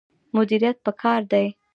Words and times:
مدیریت 0.35 0.77
پکار 0.85 1.21
دی 1.31 1.47